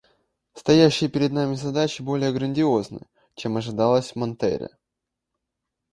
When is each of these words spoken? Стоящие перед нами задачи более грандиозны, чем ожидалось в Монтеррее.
Стоящие 0.55 1.11
перед 1.11 1.31
нами 1.31 1.53
задачи 1.53 2.01
более 2.01 2.31
грандиозны, 2.31 3.01
чем 3.35 3.57
ожидалось 3.57 4.13
в 4.13 4.15
Монтеррее. 4.15 4.71